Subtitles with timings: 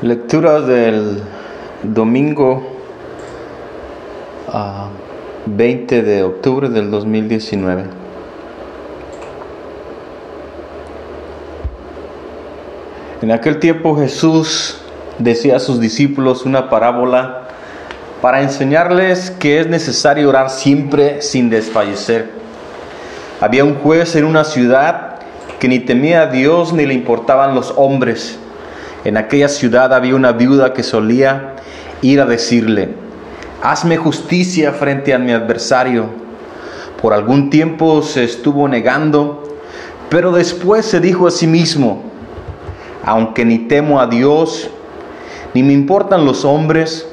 [0.00, 1.24] Lectura del
[1.82, 2.62] domingo
[5.46, 7.82] 20 de octubre del 2019.
[13.22, 14.76] En aquel tiempo Jesús
[15.18, 17.48] decía a sus discípulos una parábola
[18.22, 22.30] para enseñarles que es necesario orar siempre sin desfallecer.
[23.40, 25.16] Había un juez en una ciudad
[25.58, 28.38] que ni temía a Dios ni le importaban los hombres
[29.08, 31.54] en aquella ciudad había una viuda que solía
[32.02, 32.90] ir a decirle,
[33.62, 36.10] hazme justicia frente a mi adversario.
[37.00, 39.44] Por algún tiempo se estuvo negando,
[40.10, 42.02] pero después se dijo a sí mismo,
[43.02, 44.68] aunque ni temo a Dios,
[45.54, 47.08] ni me importan los hombres,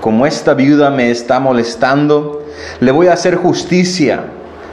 [0.00, 2.42] como esta viuda me está molestando,
[2.80, 4.24] le voy a hacer justicia,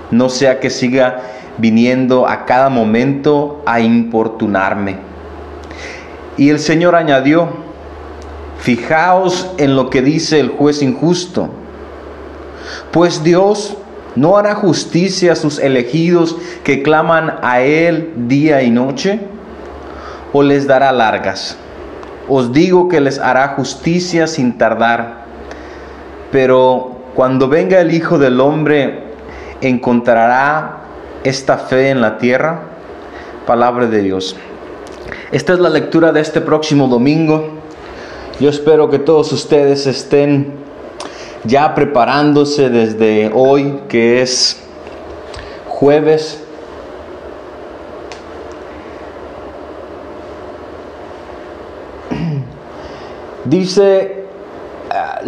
[0.09, 1.19] no sea que siga
[1.57, 5.14] viniendo a cada momento a importunarme.
[6.37, 7.49] Y el Señor añadió,
[8.59, 11.49] fijaos en lo que dice el juez injusto,
[12.91, 13.77] pues Dios
[14.15, 19.19] no hará justicia a sus elegidos que claman a Él día y noche,
[20.33, 21.57] o les dará largas.
[22.27, 25.25] Os digo que les hará justicia sin tardar,
[26.31, 29.03] pero cuando venga el Hijo del Hombre,
[29.61, 30.79] ¿encontrará
[31.23, 32.61] esta fe en la tierra?
[33.45, 34.35] Palabra de Dios.
[35.31, 37.47] Esta es la lectura de este próximo domingo.
[38.39, 40.53] Yo espero que todos ustedes estén
[41.43, 44.61] ya preparándose desde hoy, que es
[45.67, 46.43] jueves.
[53.45, 54.25] Dice
[54.91, 55.21] ah,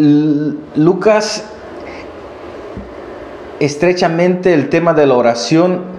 [0.75, 1.43] Lucas
[3.59, 5.97] estrechamente el tema de la oración.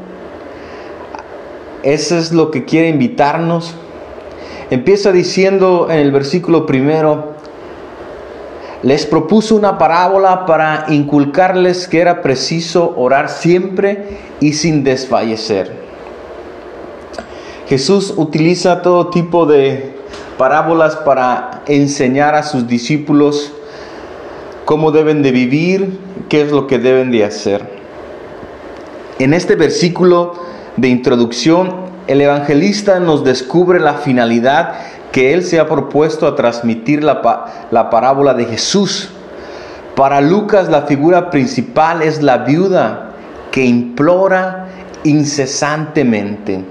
[1.82, 3.74] Eso es lo que quiere invitarnos
[4.70, 7.32] Empieza diciendo en el versículo primero,
[8.82, 15.72] les propuso una parábola para inculcarles que era preciso orar siempre y sin desfallecer.
[17.66, 19.94] Jesús utiliza todo tipo de
[20.36, 23.52] parábolas para enseñar a sus discípulos
[24.64, 27.78] cómo deben de vivir, qué es lo que deben de hacer.
[29.18, 30.34] En este versículo
[30.78, 34.74] de introducción el evangelista nos descubre la finalidad
[35.12, 39.10] que él se ha propuesto a transmitir la, la parábola de Jesús.
[39.94, 43.10] Para Lucas la figura principal es la viuda
[43.50, 44.68] que implora
[45.04, 46.64] incesantemente.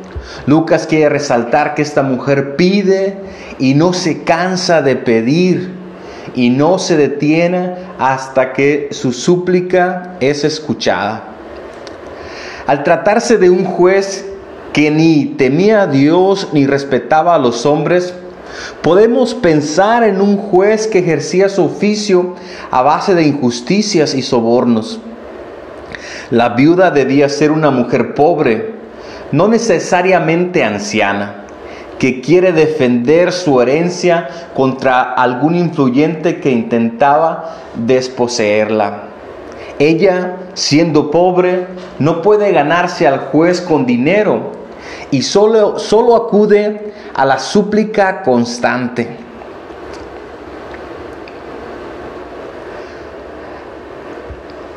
[0.48, 3.18] Lucas quiere resaltar que esta mujer pide
[3.60, 5.72] y no se cansa de pedir
[6.34, 11.27] y no se detiene hasta que su súplica es escuchada.
[12.68, 14.26] Al tratarse de un juez
[14.74, 18.14] que ni temía a Dios ni respetaba a los hombres,
[18.82, 22.36] podemos pensar en un juez que ejercía su oficio
[22.70, 25.00] a base de injusticias y sobornos.
[26.30, 28.74] La viuda debía ser una mujer pobre,
[29.32, 31.46] no necesariamente anciana,
[32.00, 39.17] que quiere defender su herencia contra algún influyente que intentaba desposeerla.
[39.80, 41.68] Ella, siendo pobre,
[42.00, 44.52] no puede ganarse al juez con dinero,
[45.12, 49.18] y solo, solo acude a la súplica constante.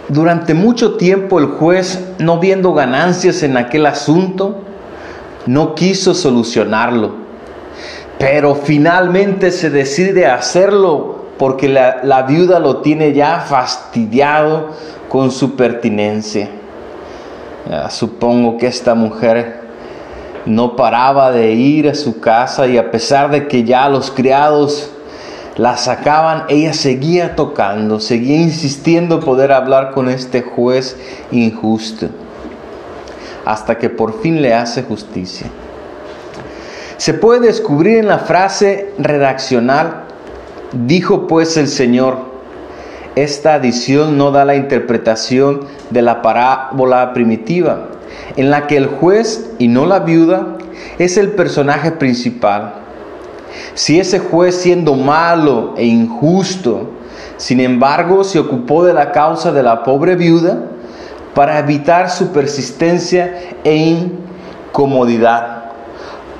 [0.09, 4.60] Durante mucho tiempo el juez, no viendo ganancias en aquel asunto,
[5.47, 7.15] no quiso solucionarlo,
[8.19, 14.73] pero finalmente se decide a hacerlo porque la, viuda lo tiene ya fastidiado
[15.09, 16.51] con su pertinencia.
[17.89, 19.62] supongo que esta mujer
[20.45, 24.91] no paraba de ir a su casa y a pesar de que ya los criados
[25.56, 30.99] la sacaban, ella seguía tocando, seguía insistiendo poder hablar con este juez
[31.31, 32.09] injusto,
[33.47, 35.47] hasta que por fin le hace justicia.
[36.99, 40.09] Se puede descubrir en la frase redaccional,
[40.72, 42.19] dijo pues el Señor,
[43.17, 47.89] esta adición no da la interpretación de la parábola primitiva
[48.37, 50.59] en la que el juez y no la viuda
[50.99, 52.75] es el personaje principal.
[53.75, 56.91] Si ese juez siendo malo e injusto,
[57.37, 60.67] sin embargo, se ocupó de la causa de la pobre viuda
[61.34, 63.34] para evitar su persistencia
[63.65, 63.77] e
[64.69, 65.65] incomodidad,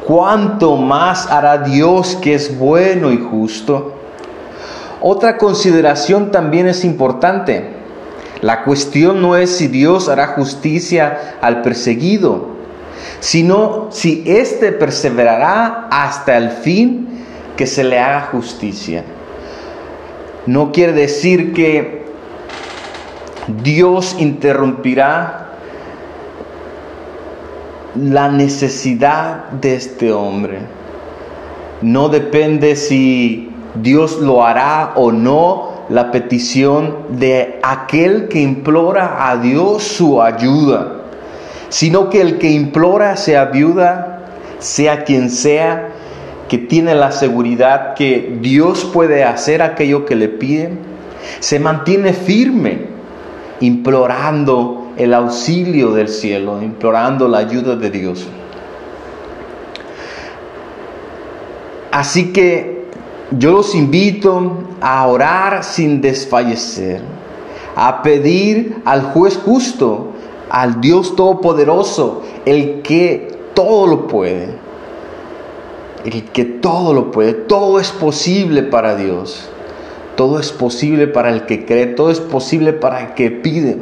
[0.07, 4.00] ¿cuánto más hará Dios que es bueno y justo?
[5.01, 7.65] Otra consideración también es importante.
[8.43, 12.49] La cuestión no es si Dios hará justicia al perseguido,
[13.21, 17.09] sino si éste perseverará hasta el fin
[17.57, 19.05] que se le haga justicia.
[20.47, 22.07] No quiere decir que
[23.63, 25.51] Dios interrumpirá
[27.95, 30.59] la necesidad de este hombre.
[31.83, 39.37] No depende si Dios lo hará o no la petición de aquel que implora a
[39.37, 41.03] Dios su ayuda,
[41.69, 44.27] sino que el que implora sea viuda,
[44.59, 45.89] sea quien sea,
[46.49, 50.71] que tiene la seguridad que Dios puede hacer aquello que le pide,
[51.39, 52.87] se mantiene firme,
[53.61, 58.27] implorando el auxilio del cielo, implorando la ayuda de Dios.
[61.93, 62.80] Así que
[63.39, 67.01] yo los invito a orar sin desfallecer,
[67.77, 70.09] a pedir al juez justo,
[70.51, 74.49] al Dios todopoderoso, el que todo lo puede,
[76.05, 79.49] el que todo lo puede, todo es posible para Dios,
[80.17, 83.79] todo es posible para el que cree, todo es posible para el que pide.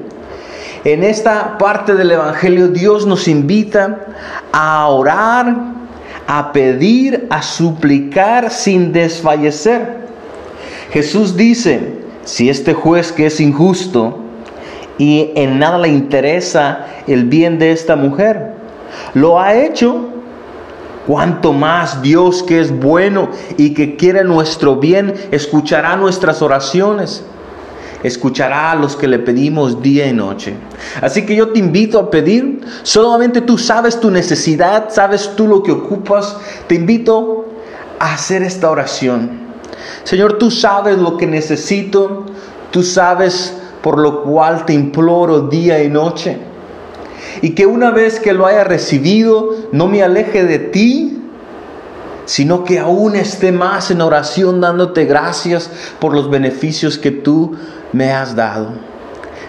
[0.85, 4.07] En esta parte del Evangelio Dios nos invita
[4.53, 5.78] a orar,
[6.29, 9.97] a pedir, a suplicar sin desfallecer.
[10.93, 14.19] Jesús dice, si este juez que es injusto
[14.99, 18.53] y en nada le interesa el bien de esta mujer,
[19.15, 20.11] lo ha hecho,
[21.07, 27.25] cuanto más Dios que es bueno y que quiere nuestro bien, escuchará nuestras oraciones
[28.03, 30.55] escuchará a los que le pedimos día y noche.
[31.01, 35.63] Así que yo te invito a pedir, solamente tú sabes tu necesidad, sabes tú lo
[35.63, 36.37] que ocupas,
[36.67, 37.47] te invito
[37.99, 39.49] a hacer esta oración.
[40.05, 42.27] Señor, tú sabes lo que necesito,
[42.71, 46.39] tú sabes por lo cual te imploro día y noche.
[47.43, 51.18] Y que una vez que lo haya recibido, no me aleje de ti,
[52.29, 57.57] sino que aún esté más en oración dándote gracias por los beneficios que tú
[57.95, 58.73] me has dado.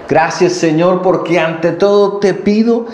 [0.08, 2.86] Gracias Señor porque ante todo te pido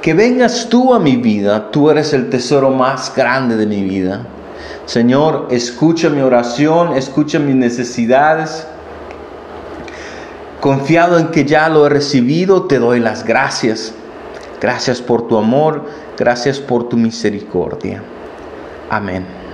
[0.00, 1.72] que vengas tú a mi vida.
[1.72, 4.24] Tú eres el tesoro más grande de mi vida.
[4.84, 8.68] Señor, escucha mi oración, escucha mis necesidades.
[10.60, 13.94] Confiado en que ya lo he recibido, te doy las gracias.
[14.60, 15.86] Gracias por tu amor,
[16.16, 18.00] gracias por tu misericordia.
[18.88, 19.45] Amén.